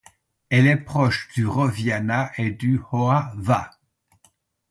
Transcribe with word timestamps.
Elle 0.49 0.65
est 0.65 0.77
proche 0.83 1.29
du 1.35 1.45
roviana 1.45 2.31
et 2.39 2.49
du 2.49 2.81
hoava. 2.91 3.69